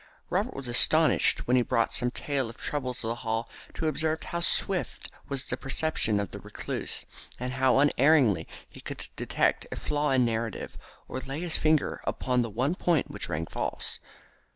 [0.31, 4.23] Robert was astonished when he brought some tale of trouble to the Hall to observe
[4.23, 7.05] how swift was the perception of the recluse,
[7.39, 10.75] and how unerringly he could detect a flaw in a narrative,
[11.07, 13.99] or lay his finger upon the one point which rang false.